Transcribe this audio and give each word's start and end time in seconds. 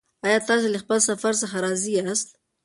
ایا 0.25 0.39
تاسې 0.47 0.67
له 0.71 0.79
خپل 0.83 0.99
سفر 1.09 1.33
څخه 1.41 1.57
راضي 1.65 1.91
یاست؟ 1.93 2.29